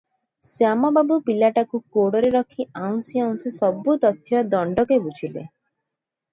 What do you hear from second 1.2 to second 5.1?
ପିଲାଟାକୁ କୋଡ଼ରେ ରଖି ଆଉଁଶି ଆଉଁଶି ସବୁ ତଥ୍ୟ ଦଣ୍ଡକେ